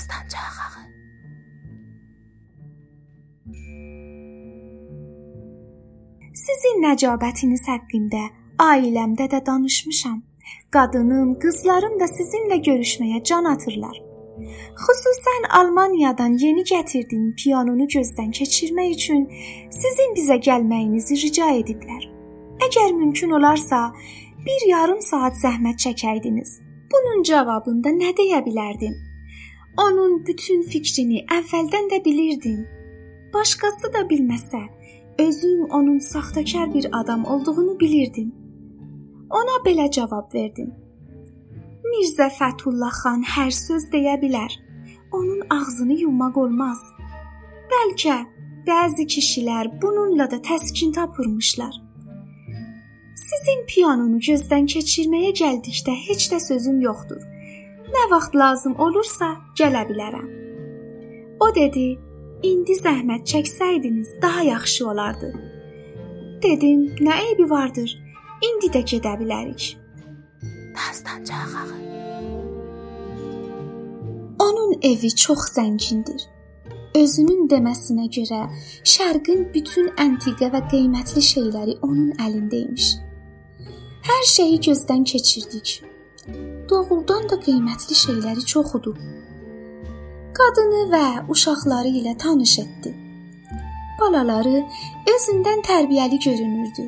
Dastancaq 0.00 0.56
ağı. 0.66 0.82
Sizin 6.34 6.76
nəcabətiniz 6.84 7.64
haqqında 7.68 8.22
ailəmdə 8.58 9.26
də 9.32 9.46
danışmışam. 9.46 10.22
Qadınım, 10.70 11.34
qızlarım 11.42 11.98
da 12.00 12.04
sizinlə 12.04 12.58
görüşməyə 12.68 13.24
can 13.24 13.44
atırlar. 13.44 13.96
Xüsusən 14.84 15.50
Almaniyadan 15.58 16.38
yeni 16.44 16.64
gətirdiyim 16.72 17.34
pianonu 17.42 17.84
gözdən 17.96 18.32
keçirmək 18.38 18.96
üçün 18.96 19.28
sizin 19.80 20.16
bizə 20.16 20.40
gəlməyinizi 20.48 21.20
rica 21.24 21.50
ediblər. 21.60 22.08
Əgər 22.66 22.96
mümkün 23.02 23.30
olarsa, 23.30 23.92
bir 24.46 24.66
yarım 24.70 25.00
saat 25.10 25.36
zəhmət 25.44 25.76
çəkəydiniz. 25.84 26.58
Bunun 26.92 27.22
cavabında 27.22 27.88
nə 28.00 28.16
deyə 28.16 28.40
bilərdim? 28.46 29.09
Onun 29.78 30.26
bütün 30.26 30.62
fikrini 30.62 31.24
əvvəldən 31.30 31.90
də 31.92 32.04
bilirdim. 32.04 32.60
Başqası 33.34 33.92
da 33.94 34.02
bilməsə, 34.10 34.62
özüm 35.18 35.64
onun 35.70 35.98
saxtakar 35.98 36.74
bir 36.74 36.88
adam 36.92 37.24
olduğunu 37.24 37.80
bilirdim. 37.80 38.32
Ona 39.30 39.56
belə 39.66 39.90
cavab 39.90 40.34
verdim. 40.34 40.72
Mirzə 41.86 42.28
Fətullah 42.38 42.92
xan 43.02 43.22
hər 43.34 43.50
söz 43.54 43.86
deyə 43.92 44.16
bilər. 44.22 44.50
Onun 45.12 45.40
ağzını 45.50 46.00
yummaq 46.02 46.36
olmaz. 46.38 46.80
Bəlkə 47.70 48.16
bəzi 48.66 49.06
kişilər 49.14 49.70
bununla 49.82 50.30
da 50.30 50.38
təskin 50.50 50.92
tapırmışlar. 50.92 51.74
Sizin 53.30 53.60
pianonu 53.70 54.18
gözdən 54.28 54.66
keçirməyə 54.74 55.32
gəldikdə 55.42 55.94
heç 56.06 56.30
də 56.32 56.40
sözüm 56.42 56.80
yoxdur. 56.80 57.22
Nə 57.94 58.04
vaxt 58.10 58.34
lazım 58.34 58.74
olursa 58.84 59.28
gələ 59.58 59.82
bilərəm. 59.90 60.28
O 61.44 61.46
dedi: 61.54 61.86
"İndi 62.42 62.74
zəhmət 62.84 63.22
çəksəydiniz 63.32 64.22
daha 64.22 64.42
yaxşı 64.42 64.88
olardı." 64.88 65.30
Dedim: 66.42 66.80
"Nə 67.06 67.14
eybi 67.26 67.50
vardır? 67.50 67.90
İndi 68.48 68.68
də 68.74 68.82
gedə 68.90 69.14
bilərik." 69.20 69.76
Dastancaq 70.76 71.54
ağı. 71.62 71.78
Onun 74.46 74.72
evi 74.82 75.10
çox 75.24 75.40
zəngindir. 75.56 76.22
Özünün 76.94 77.42
deməsinə 77.52 78.06
görə 78.16 78.40
Şərqin 78.92 79.44
bütün 79.54 79.92
antiqə 80.04 80.48
və 80.54 80.60
qiymətli 80.72 81.22
şeyləri 81.32 81.76
onun 81.86 82.10
əlində 82.24 82.64
imiş. 82.64 82.86
Hər 84.08 84.24
şeyi 84.34 84.58
gözdən 84.66 85.04
keçirdik. 85.12 85.89
Doğrudan 86.70 87.24
da 87.30 87.36
qiymətli 87.46 87.96
şeyləri 88.04 88.44
çox 88.52 88.74
idi. 88.78 88.92
Qadını 90.38 90.82
və 90.92 91.06
uşaqları 91.34 91.90
ilə 92.00 92.16
tanış 92.24 92.58
etdi. 92.64 92.92
Balaları 94.00 94.58
özündən 95.14 95.64
tərbiyəli 95.68 96.18
görünürdü. 96.26 96.84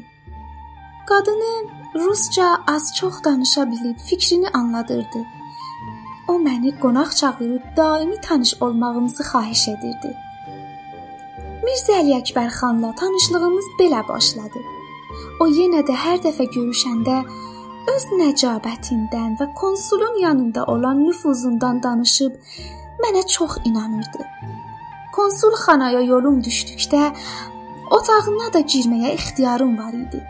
Qadını 1.08 1.54
rusca 1.94 2.48
az-çox 2.66 3.14
danışa 3.24 3.70
bilib 3.70 3.98
fikrini 4.08 4.48
anladırdı. 4.48 5.20
O 6.28 6.32
məni 6.46 6.78
qonaq 6.82 7.10
çağırıb 7.20 7.64
daimi 7.76 8.20
tanış 8.20 8.54
olmağımızı 8.62 9.22
xahiş 9.22 9.68
edirdi. 9.68 10.10
Mirzə 11.64 11.98
Əli 12.00 12.14
Əkbər 12.20 12.50
xanla 12.60 12.94
tanışlığımız 13.00 13.66
belə 13.80 14.08
başladı. 14.08 14.62
O 15.40 15.46
yenə 15.58 15.82
də 15.88 15.94
hər 16.04 16.22
dəfə 16.24 16.46
görüşəndə 16.56 17.16
öz 17.90 18.04
nəcabətindən 18.18 19.36
və 19.40 19.48
konsulun 19.54 20.18
yanında 20.22 20.64
olan 20.64 21.04
nüfuzundan 21.04 21.82
danışıb 21.82 22.34
mənə 23.02 23.26
çox 23.28 23.56
inanırdı. 23.64 24.26
Konsul 25.12 25.56
xanaya 25.64 26.00
yolum 26.00 26.40
düşdükdə 26.44 27.12
otağına 27.90 28.52
da 28.52 28.60
girməyə 28.60 29.14
ixtiyarım 29.14 29.78
var 29.78 29.92
idi. 29.92 30.22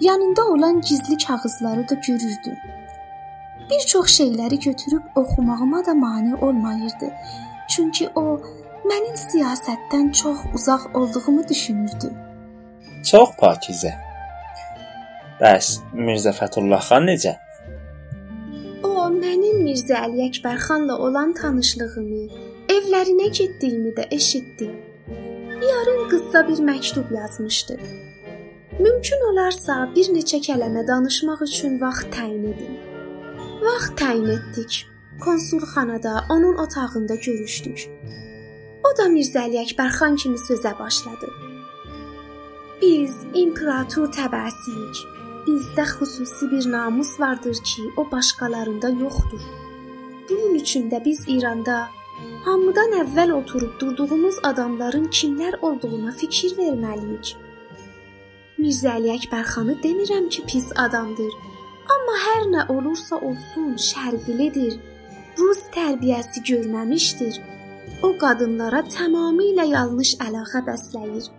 Yanında 0.00 0.44
olan 0.44 0.80
gizli 0.80 1.16
kağızları 1.26 1.88
da 1.88 1.94
görürdüm. 1.94 2.58
Bir 3.70 3.80
çox 3.86 4.20
şeyləri 4.20 4.60
götürüb 4.64 5.02
oxumağıma 5.14 5.86
da 5.86 5.94
mane 5.94 6.34
olmayırdı. 6.34 7.10
Çünki 7.68 8.08
o 8.14 8.40
mənim 8.84 9.16
siyasətdən 9.16 10.12
çox 10.12 10.38
uzaq 10.54 10.86
olduğumu 10.94 11.48
düşünürdü. 11.48 12.12
Çox 13.04 13.28
pakizə. 13.28 14.07
Bəs 15.38 15.66
Mirzə 15.94 16.32
Fətullah 16.34 16.82
xan 16.82 17.04
necə? 17.06 17.36
O 18.82 19.06
mənim 19.14 19.60
Mirzə 19.62 19.94
Əli 20.02 20.24
Əkbər 20.24 20.56
xanla 20.64 20.96
olan 20.98 21.30
tanışlığımı, 21.38 22.22
evlərinə 22.74 23.28
getdiyimi 23.38 23.92
də 23.94 24.08
eşitdi. 24.16 24.66
Yarın 25.62 26.08
qısa 26.10 26.42
bir 26.48 26.62
məktub 26.70 27.12
yazmışdı. 27.14 27.76
Mümkün 28.82 29.22
olarsa 29.30 29.76
bir 29.94 30.10
neçə 30.16 30.40
kəlmə 30.46 30.82
danışmaq 30.88 31.44
üçün 31.46 31.78
vaxt 31.82 32.10
təyin 32.16 32.48
edin. 32.52 32.74
Vaxt 33.62 33.94
təyin 34.00 34.26
etdik. 34.34 34.80
Konsulxanada 35.22 36.24
onun 36.30 36.56
otağında 36.64 37.14
görüşdük. 37.14 37.86
O 38.86 38.90
da 38.98 39.06
Mirzə 39.14 39.46
Əli 39.46 39.62
Əkbər 39.62 39.94
xan 40.00 40.18
kimi 40.18 40.42
sözə 40.48 40.74
başladı. 40.78 41.30
Biz 42.82 43.14
imperator 43.34 44.10
təbəəsiyik. 44.18 45.17
Bizdə 45.48 45.84
xüsusi 45.94 46.50
bir 46.50 46.64
namus 46.72 47.20
vardır 47.20 47.56
ki, 47.68 47.82
o 47.96 48.10
başqalarında 48.10 48.88
yoxdur. 48.88 49.44
Bunun 50.30 50.54
üçün 50.54 50.90
də 50.90 50.98
biz 51.04 51.20
İranda 51.28 51.76
hamıdan 52.44 52.92
əvvəl 53.02 53.32
oturub 53.32 53.80
durduğumuz 53.80 54.36
adamların 54.42 55.06
kimlər 55.18 55.54
olduğuna 55.68 56.12
fikir 56.20 56.52
verməliyik. 56.58 57.30
Mirzə 58.60 58.92
Əli 58.98 59.14
Əkbər 59.14 59.46
xanı 59.52 59.78
demirəm 59.84 60.28
ki, 60.34 60.44
pis 60.50 60.68
adamdır. 60.84 61.32
Amma 61.94 62.16
hər 62.26 62.44
nə 62.54 62.68
olursa 62.74 63.16
olsun, 63.28 63.70
şərqlidir. 63.88 64.74
Rus 65.38 65.62
tərbiyəsi 65.76 66.44
görməmişdir. 66.50 67.38
O 68.02 68.12
qadınlara 68.22 68.82
tamamilə 68.96 69.64
yanlış 69.76 70.12
əlaqə 70.26 70.60
bəsləyir. 70.68 71.30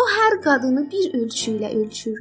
O 0.00 0.08
hər 0.16 0.42
qadını 0.48 0.90
bir 0.90 1.14
ölçü 1.20 1.54
ilə 1.60 1.70
ölçür. 1.82 2.18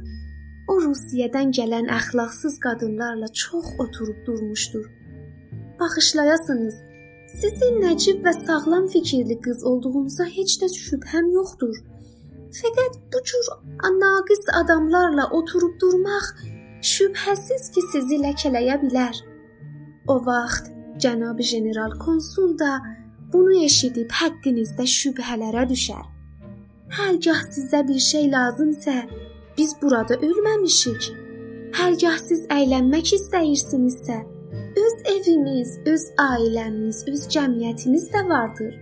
O 0.75 0.79
Rusiyədən 0.83 1.53
gələn 1.55 1.85
əxlaqsız 1.97 2.55
qadınlarla 2.63 3.27
çox 3.41 3.67
oturub 3.83 4.17
durmuşdur. 4.27 4.85
Baxışlayasınız. 5.79 6.79
Sizin 7.39 7.77
nəcib 7.83 8.17
və 8.25 8.33
sağlam 8.37 8.87
fikirli 8.93 9.37
qız 9.45 9.63
olduğunuza 9.69 10.25
heç 10.37 10.55
də 10.61 10.67
şübhəm 10.73 11.29
yoxdur. 11.35 11.77
Fəqət 12.57 12.97
bu 13.13 13.21
cür 13.29 13.47
naqis 14.01 14.43
adamlarla 14.61 15.29
oturub 15.39 15.79
durmaq 15.81 16.27
şübhəsiz 16.93 17.69
ki, 17.73 17.81
sizi 17.91 18.17
ləkələyə 18.25 18.75
bilər. 18.83 19.15
O 20.13 20.15
vaxt 20.27 20.73
cənab 21.05 21.39
general 21.51 21.95
konsul 22.05 22.57
da 22.63 22.73
bunu 23.33 23.61
eşidib 23.69 24.11
həqqinizdə 24.21 24.89
şübhələrə 24.97 25.63
düşər. 25.71 26.03
Hərgah 26.99 27.41
sizə 27.53 27.87
bir 27.87 28.01
şey 28.11 28.27
lazımsə, 28.35 28.97
biz 29.57 29.75
burada 29.81 30.15
ölməmişik. 30.15 31.11
Hərgah 31.75 32.17
siz 32.21 32.45
əylənmək 32.51 33.13
istəyirsinizsə, 33.17 34.17
öz 34.85 34.95
evimiz, 35.15 35.79
öz 35.85 36.05
ailəmiz, 36.29 37.03
öz 37.11 37.27
cəmiyyətimiz 37.35 38.09
də 38.13 38.21
vardır. 38.29 38.73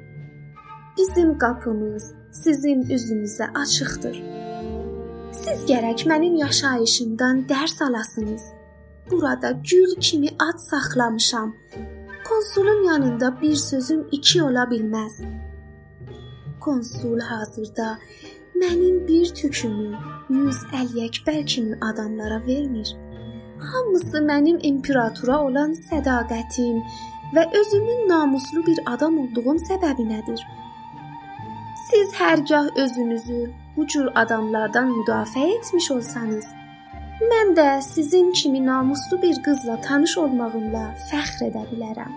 Bizim 0.97 1.37
qapımız 1.37 2.11
sizin 2.43 2.83
üzünüzə 2.95 3.49
açıqdır. 3.61 4.17
Siz 5.33 5.63
gərək 5.69 6.05
mənim 6.09 6.35
yaşayışımdan 6.37 7.45
dərs 7.49 7.79
alasınız. 7.83 8.43
Burada 9.11 9.51
gül 9.51 9.95
kimi 9.99 10.27
ad 10.27 10.57
saxlamışam. 10.57 11.55
Konsulun 12.29 12.83
yanında 12.83 13.41
bir 13.41 13.55
sözüm 13.55 14.07
iki 14.11 14.43
ola 14.43 14.63
bilməz. 14.63 15.23
Konsul 16.59 17.19
hazırda 17.19 17.97
mənim 18.61 19.07
bir 19.07 19.29
tükümü 19.35 19.89
150 20.29 21.05
əkbər 21.07 21.45
kimi 21.45 21.77
adamlara 21.81 22.39
vermir. 22.47 22.95
Hamısı 23.59 24.21
mənim 24.29 24.59
imperatora 24.69 25.39
olan 25.47 25.73
sədaqətim 25.87 26.81
və 27.35 27.43
özümün 27.59 28.09
namuslu 28.09 28.65
bir 28.65 28.79
adam 28.93 29.19
olduğum 29.23 29.57
səbəbinədir. 29.69 30.41
Siz 31.89 32.13
hərgah 32.19 32.67
özünüzü 32.83 33.39
bu 33.77 33.87
cür 33.87 34.09
adamlardan 34.15 34.91
müdafiə 34.97 35.47
etmiş 35.57 35.91
olsanız, 35.91 36.45
mən 37.31 37.55
də 37.57 37.81
sizin 37.81 38.31
kimi 38.31 38.65
namuslu 38.65 39.21
bir 39.21 39.43
qızla 39.45 39.81
tanış 39.81 40.17
olmağımla 40.17 40.85
fəxr 41.09 41.49
edə 41.49 41.65
bilərəm. 41.71 42.13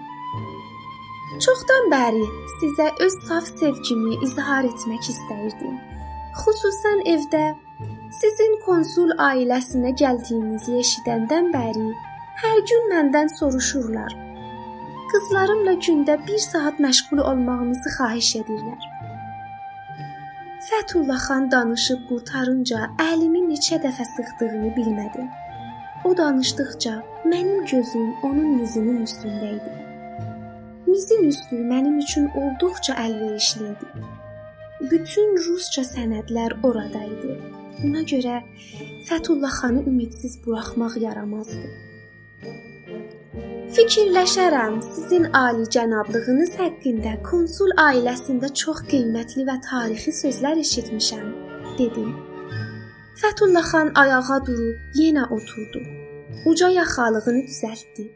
Çoxdan 1.44 1.90
bəri 1.92 2.24
sizə 2.60 2.86
öz 3.06 3.20
saf 3.28 3.52
sevgimi 3.58 4.16
izhar 4.24 4.64
etmək 4.64 5.12
istəyirdim. 5.12 5.95
Xüsusən 6.36 6.98
evdə 7.08 7.44
sizin 8.12 8.56
konsul 8.64 9.12
ailəsinə 9.26 9.92
gəldiyinizi 10.00 10.74
eşidəndən 10.82 11.46
bəri 11.54 11.86
hər 12.42 12.58
gün 12.70 12.90
məndən 12.90 13.30
soruşurlar. 13.38 14.12
Qızlarımla 15.12 15.74
gündə 15.86 16.16
1 16.26 16.42
saat 16.44 16.82
məşğul 16.86 17.22
olmağınızı 17.30 17.92
xahiş 17.94 18.30
edirlər. 18.40 18.84
Fətullah 20.66 21.22
xan 21.28 21.48
danışıb 21.54 22.04
qurtarınca 22.10 22.82
əlimi 23.06 23.42
neçə 23.52 23.80
dəfə 23.86 24.04
sıxdığını 24.12 24.74
bilmədim. 24.76 25.32
O 26.04 26.16
danışdıqca 26.20 26.94
mənim 27.32 27.64
gözüm 27.72 28.12
onun 28.28 28.52
mizinin 28.60 29.00
üstündə 29.08 29.54
idi. 29.56 29.72
Mizin 30.86 31.24
üstü 31.32 31.64
mənim 31.72 31.98
üçün 32.04 32.28
olduqca 32.42 32.94
əlverişli 33.06 33.72
idi. 33.72 34.06
Bütün 34.90 35.36
rusca 35.46 35.82
sənədlər 35.82 36.52
orada 36.66 37.00
idi. 37.02 37.34
Buna 37.80 38.02
görə 38.06 38.36
Fətullah 39.08 39.50
xanı 39.58 39.82
ümidsiz 39.90 40.36
buraxmaq 40.44 40.98
yaramazdı. 41.02 41.70
Fikirləşərəm, 43.76 44.76
sizin 44.92 45.26
ali 45.40 45.66
cənablığınız 45.74 46.52
haqqında 46.60 47.16
konsul 47.30 47.74
ailəsində 47.82 48.52
çox 48.62 48.84
qiymətli 48.92 49.46
və 49.48 49.56
tarixi 49.68 50.14
sözlər 50.22 50.62
eşitmişəm, 50.62 51.26
dedim. 51.80 52.12
Fətullah 53.20 53.66
xan 53.72 53.90
ayağa 54.02 54.38
durub 54.46 55.00
yenə 55.00 55.24
oturdu. 55.36 55.82
Uca 56.52 56.68
yaxalığını 56.80 57.42
düzəltdi. 57.50 58.06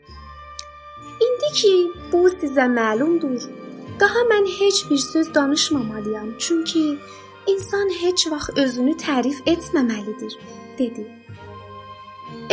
İndi 1.27 1.51
ki, 1.61 1.75
bu 2.13 2.29
sizə 2.39 2.69
məlumdur, 2.79 3.43
daha 4.01 4.21
mən 4.33 4.47
heç 4.59 4.91
bir 4.91 4.99
söz 4.99 5.35
danışmamalıyam, 5.35 6.29
çünki 6.39 6.99
insan 7.47 7.89
heç 8.03 8.27
vaxt 8.33 8.59
özünü 8.59 8.95
tərif 9.07 9.43
etməməlidir, 9.47 10.33
dedi. 10.79 11.05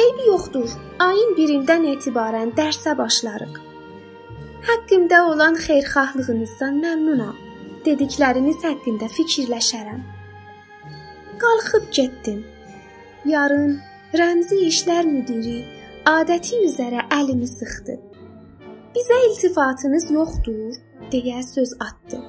Eybi 0.03 0.27
yoxdur. 0.27 0.69
Ayın 0.99 1.33
1-dən 1.38 1.85
etibarən 1.94 2.53
dərsə 2.59 2.97
başlarıq. 2.97 3.55
Haqqımda 4.67 5.19
olan 5.31 5.55
xeyirxahlığınızdan 5.65 6.79
məmnunam. 6.85 7.35
Dedikləriniz 7.85 8.63
haqqında 8.67 9.07
fikirləşərəm. 9.17 10.01
Qalxıb 11.41 11.85
getdim. 11.97 12.41
Yarın 13.25 13.77
Rəmzi 14.19 14.59
İşlər 14.71 15.05
müdiri 15.13 15.57
adəti 16.07 16.59
üzrə 16.67 17.05
əlimi 17.19 17.47
sıxdı. 17.57 17.95
Bizə 18.95 19.17
iltifatınız 19.29 20.11
yoxdur, 20.11 20.75
deyə 21.12 21.44
söz 21.44 21.74
atdı. 21.80 22.19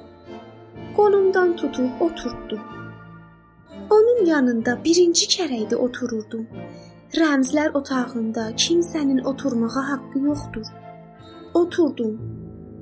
Qolumdan 0.95 1.55
tutub 1.55 2.01
oturtdu. 2.01 2.59
Onun 3.89 4.25
yanında 4.25 4.77
birinci 4.83 5.25
kərə 5.35 5.63
idi 5.65 5.75
otururdum. 5.75 6.47
Rəmzlər 7.19 7.73
otağında 7.79 8.51
kimsənin 8.63 9.23
oturmağa 9.31 9.83
haqqı 9.91 10.19
yoxdur. 10.29 10.67
Oturdum. 11.53 12.15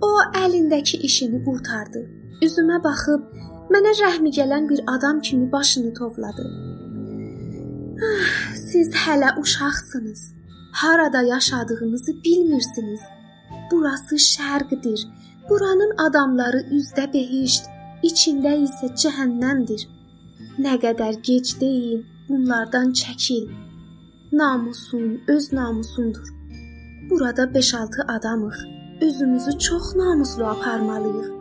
O 0.01 0.11
əlindəki 0.43 0.97
işini 1.09 1.43
qurtardı. 1.45 2.01
Üzümə 2.45 2.83
baxıb 2.83 3.21
Mənə 3.67 3.91
rəhmi 3.99 4.31
gələn 4.31 4.67
bir 4.69 4.79
adam 4.87 5.17
kimi 5.21 5.51
başını 5.51 5.93
tovladı. 5.93 6.43
Ah, 8.07 8.55
siz 8.55 8.93
hələ 8.95 9.39
uşaqsınız. 9.41 10.21
Harada 10.73 11.21
yaşadığınızı 11.21 12.11
bilmirsiniz. 12.25 13.01
Burası 13.71 14.15
şərqdir. 14.15 14.99
Buranın 15.49 15.93
adamları 15.97 16.59
üzdə 16.77 17.05
behişt, 17.13 17.69
içində 18.03 18.51
isə 18.65 18.89
cəhənnəmdir. 19.01 19.85
Nə 20.59 20.73
qədər 20.83 21.21
gec 21.27 21.53
deyil, 21.61 22.01
bunlardan 22.29 22.91
çəkil. 23.01 23.45
Namusun 24.31 25.21
öz 25.27 25.53
namusundur. 25.53 26.27
Burada 27.09 27.43
5-6 27.43 28.05
adamıq. 28.17 28.57
Özümüzü 29.01 29.59
çox 29.59 29.95
namuslu 29.95 30.45
aparmalıyıq. 30.45 31.31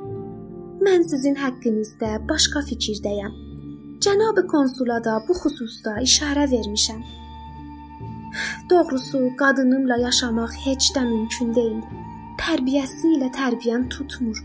Mən 0.86 1.02
sizin 1.10 1.34
haqqınızda 1.34 2.10
başqa 2.28 2.60
fikirdəyəm. 2.70 3.34
Cənab 4.04 4.38
konsula 4.46 5.02
da 5.04 5.18
bu 5.28 5.34
xüsusda 5.42 5.98
işarə 6.08 6.46
vermişəm. 6.54 7.02
Doğrusu, 8.70 9.18
qadınımla 9.40 9.96
yaşamaq 9.96 10.52
heç 10.64 10.92
də 10.94 11.02
mümkün 11.12 11.54
deyil. 11.54 12.05
Tərbiyəsi 12.40 13.14
ilə 13.16 13.28
tərbiyən 13.32 13.86
tutmur. 13.92 14.38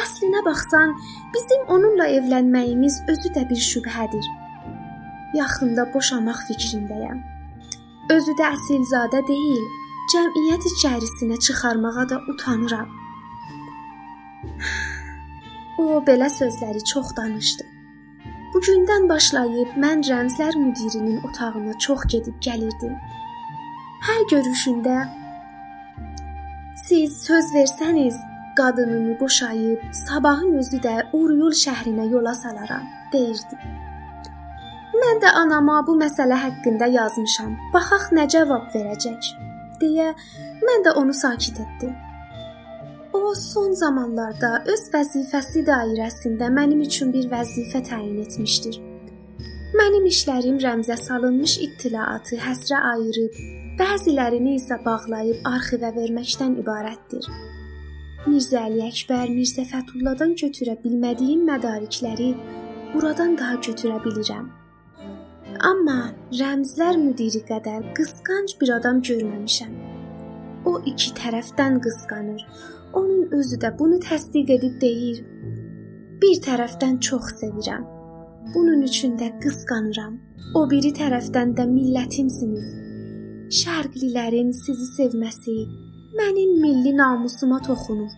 Əslinə 0.00 0.40
baxsan, 0.46 0.94
bizim 1.34 1.66
onunla 1.74 2.06
evlənməyimiz 2.18 3.00
özü 3.12 3.32
də 3.36 3.44
bir 3.50 3.60
şübhədir. 3.70 4.26
Yaxında 5.34 5.86
boşamaq 5.94 6.40
fikrindəyəm. 6.48 7.20
Özü 8.16 8.34
də 8.40 8.48
əsilzadə 8.56 9.20
deyil, 9.28 9.66
cəmiyyət 10.12 10.66
içərisinə 10.72 11.36
çıxarmağa 11.46 12.08
da 12.14 12.22
utanıram. 12.34 12.88
O 15.80 15.84
belə 16.06 16.26
sözləri 16.28 16.82
çox 16.84 17.14
danışdı. 17.16 17.64
Bu 18.52 18.60
gündən 18.66 19.06
başlayıb 19.08 19.78
mən 19.80 20.02
rəmzlər 20.08 20.58
müdirinin 20.60 21.22
otağına 21.28 21.78
çox 21.86 22.04
gedib 22.12 22.36
gəlirdim. 22.44 22.98
Hər 24.08 24.26
görüşündə 24.32 24.96
siz 26.76 27.22
söz 27.22 27.44
versəniz, 27.54 28.16
qadınımı 28.56 29.20
boşayıb 29.20 29.80
sabahın 29.92 30.58
özü 30.58 30.76
də 30.76 30.94
Uruyul 31.12 31.52
şəhrinə 31.64 32.10
yola 32.10 32.34
salaram, 32.34 32.84
deyirdi. 33.12 33.56
Mən 35.00 35.22
də 35.22 35.30
anama 35.42 35.86
bu 35.86 35.96
məsələ 36.00 36.36
haqqında 36.44 36.86
yazmışam. 36.86 37.56
Baxaq 37.74 38.10
nə 38.16 38.28
cavab 38.28 38.68
verəcək, 38.74 39.32
deyə 39.80 40.10
mən 40.66 40.86
də 40.86 40.94
onu 41.00 41.14
sakit 41.14 41.60
etdim. 41.60 41.94
O 43.12 43.34
son 43.34 43.72
zamanlarda 43.72 44.50
öz 44.72 44.82
vəzifəsi 44.92 45.64
dairəsində 45.66 46.50
mənim 46.58 46.82
üçün 46.86 47.12
bir 47.12 47.30
vəzifə 47.30 47.82
təyin 47.88 48.20
etmişdir. 48.24 48.80
Mənim 49.78 50.06
işlərim 50.10 50.58
rəmzə 50.62 50.96
salınmış 50.98 51.58
ittilaatı 51.66 52.36
həsrə 52.44 52.78
ayırıb, 52.92 53.36
bəzilərini 53.78 54.56
isə 54.58 54.78
bağlayıb 54.84 55.44
arxivə 55.46 55.90
verməkdən 55.94 56.56
ibarətdir. 56.62 57.26
Mirzə 58.26 58.64
Əli 58.66 58.82
Əkbər, 58.84 59.30
Mirzə 59.32 59.64
Fətulladan 59.68 60.34
götürə 60.40 60.74
bilmədiyim 60.82 61.46
mədarikləri 61.48 62.32
buradan 62.94 63.36
daha 63.38 63.60
götürə 63.66 64.00
bilirəm. 64.04 64.50
Amma 65.70 66.10
rəmzlər 66.40 66.98
müdiri 67.00 67.40
qədər 67.48 67.86
qısqanc 67.96 68.56
bir 68.60 68.74
adam 68.76 69.00
görməmişəm. 69.08 69.72
O 70.68 70.76
iki 70.92 71.14
tərəfdən 71.20 71.80
qısqanır. 71.84 72.44
Onun 72.92 73.32
özü 73.38 73.56
də 73.62 73.72
bunu 73.78 74.00
təsdiq 74.04 74.52
edib 74.56 74.76
deyir. 74.82 75.22
Bir 76.22 76.36
tərəfdən 76.44 77.00
çox 77.00 77.32
sevirəm. 77.40 77.86
Bunun 78.54 78.82
üçün 78.82 79.16
də 79.20 79.30
qısqanıram. 79.40 80.18
O 80.54 80.66
biri 80.70 80.92
tərəfdən 80.96 81.54
də 81.56 81.68
millətimsiniz. 81.70 82.89
Şərqlilərin 83.50 84.52
sizi 84.54 84.84
sevməsi 84.88 85.54
mənim 86.18 86.50
milli 86.62 86.92
namusuma 86.96 87.56
toxunur. 87.66 88.12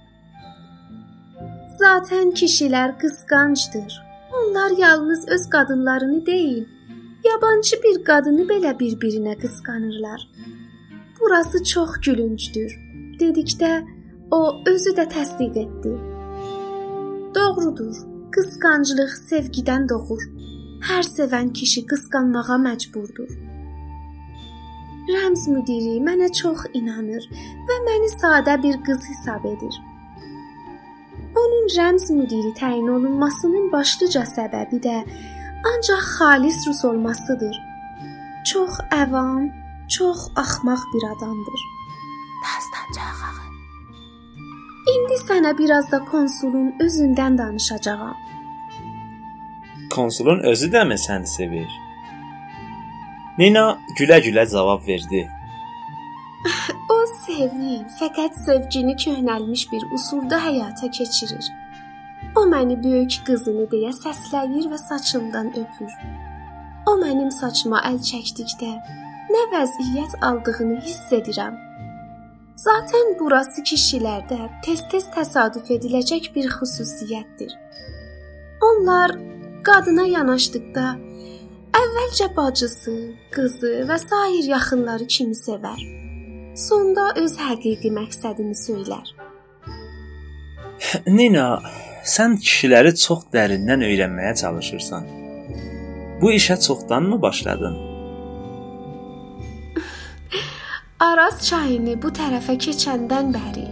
Zaten 1.78 2.32
kişilər 2.40 2.92
qısqancdır. 3.00 3.92
Onlar 4.38 4.70
yalnız 4.78 5.28
öz 5.28 5.46
qadınlarını 5.54 6.26
deyil, 6.26 6.66
yabancı 7.24 7.76
bir 7.84 8.04
qadını 8.04 8.44
belə 8.50 8.72
bir-birinə 8.80 9.38
qısqanırlar. 9.42 10.20
Burası 11.20 11.64
çox 11.64 11.90
gülüncdür. 12.06 12.70
Dedikdə 13.20 13.72
O 14.32 14.62
özü 14.66 14.92
də 14.96 15.04
təsdiq 15.14 15.56
etdi. 15.62 15.90
Doğrudur. 17.36 17.96
Qısqanclıq 18.36 19.16
sevgidən 19.30 19.88
doğur. 19.88 20.22
Hər 20.88 21.04
sevən 21.08 21.52
kişi 21.58 21.86
qısqanmağa 21.90 22.56
məcburdur. 22.68 23.51
Rəmz 25.10 25.48
müdiri 25.50 25.96
mənə 26.06 26.28
çox 26.40 26.68
inanır 26.78 27.24
və 27.68 27.78
məni 27.86 28.10
sadə 28.12 28.54
bir 28.62 28.76
qız 28.86 29.08
hesab 29.10 29.48
edir. 29.50 29.74
Onun 31.42 31.66
rəmz 31.76 32.06
müdiri 32.18 32.52
təyin 32.60 32.88
olunmasının 32.96 33.72
başlıca 33.72 34.22
səbəbi 34.36 34.78
də 34.86 34.96
ancaq 35.72 36.06
xalis 36.16 36.62
rus 36.68 36.84
olmasıdır. 36.90 37.56
Çox 38.52 38.78
əvam, 39.02 39.50
çox 39.96 40.28
axmaq 40.44 40.82
bir 40.94 41.04
adamdır. 41.12 41.60
Dastancaq 42.44 43.22
İndi 44.92 45.16
sənə 45.26 45.52
biraz 45.58 45.90
da 45.92 46.04
konsulun 46.04 46.74
özündən 46.84 47.38
danışacağam. 47.38 48.16
Konsulun 49.90 50.40
özü 50.50 50.70
də 50.74 50.82
mi 50.88 50.94
səni 50.98 51.26
sevir? 51.26 51.81
Nina 53.38 53.78
gülə-gülə 53.98 54.44
cavab 54.50 54.82
verdi. 54.86 55.22
o 56.96 56.98
sevir, 57.24 57.84
fəqət 57.98 58.34
sevgini 58.44 58.92
köhnəlmiş 59.04 59.62
bir 59.72 59.86
usulda 59.96 60.40
həyata 60.46 60.90
keçirir. 60.98 61.46
O 62.36 62.42
məni 62.50 62.76
böyük 62.84 63.22
qızını 63.26 63.64
deyə 63.72 63.92
səsləyir 63.96 64.66
və 64.72 64.78
saçımdan 64.78 65.48
öpür. 65.62 65.94
O 66.90 66.96
mənim 67.00 67.30
saçıma 67.32 67.80
əl 67.88 67.96
çəkdikdə 68.10 68.72
nə 69.32 69.44
vəziyyət 69.54 70.18
aldığını 70.28 70.80
hiss 70.84 71.12
edirəm. 71.18 71.56
Zaten 72.62 73.14
burası 73.20 73.64
kişilərdə 73.70 74.38
tez-tez 74.66 75.08
təsadüf 75.14 75.70
ediləcək 75.76 76.28
bir 76.34 76.50
xüsusiyyətdir. 76.58 77.56
Onlar 78.68 79.16
qadına 79.64 80.06
yanaşdıqda 80.06 80.86
əvvəlcə 81.80 82.28
bacısı, 82.36 82.94
qızı 83.34 83.72
və 83.88 83.98
sair 83.98 84.48
yaxınları 84.52 85.06
kimi 85.06 85.36
sevər. 85.38 85.80
Sonda 86.66 87.06
öz 87.22 87.36
həqiqi 87.40 87.92
məqsədini 87.96 88.56
söylər. 88.66 89.14
Nina, 91.18 91.46
sən 92.04 92.36
kişiləri 92.42 92.94
çox 93.04 93.28
dərindən 93.34 93.86
öyrənməyə 93.88 94.34
çalışırsan. 94.42 95.08
Bu 96.20 96.32
işə 96.32 96.60
çoxdanmı 96.66 97.22
başladın? 97.22 97.78
Araz 101.02 101.40
çayını 101.48 101.96
bu 102.02 102.12
tərəfə 102.14 102.54
keçəndən 102.66 103.32
bəri 103.34 103.71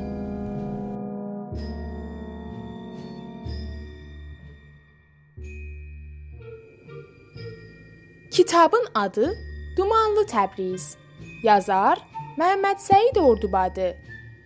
Kitabın 8.30 8.86
adı 8.94 9.38
Dumanlı 9.76 10.22
Təbriz. 10.30 10.94
Yazar 11.42 11.98
Məhəmməd 12.38 12.78
Səid 12.78 13.18
Ordubadı. 13.18 13.96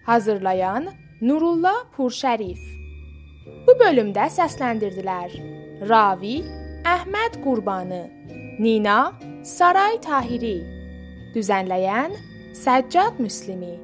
Hazırlayan 0.06 0.88
Nurullah 1.20 1.84
Purşərif. 1.96 2.62
Bu 3.66 3.76
bölümdə 3.82 4.30
səsləndirdilər: 4.38 5.36
Ravi 5.88 6.40
Əhməd 6.94 7.38
Qurbanı, 7.44 8.02
Nina 8.58 9.12
Saray 9.44 10.00
Tahiri, 10.00 10.56
düzənləyən 11.36 12.16
Səccad 12.64 13.20
Müslimi. 13.20 13.76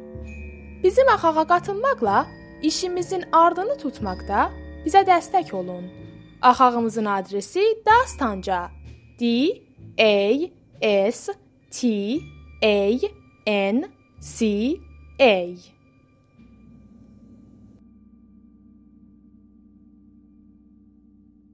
Bizim 0.82 1.08
axağa 1.08 1.44
qatılmaqla 1.44 2.26
işimizin 2.62 3.24
ardını 3.32 3.76
tutmaqda 3.78 4.50
bizə 4.86 5.04
dəstək 5.04 5.54
olun. 5.54 5.84
Axağımızın 6.42 7.04
adresi 7.04 7.64
Dastanca. 7.86 8.70
D 9.20 9.26
A 10.00 10.50
S 10.80 11.28
T 11.70 12.22
A 12.64 12.98
N 13.46 13.92
C 14.18 14.80
A 15.20 15.56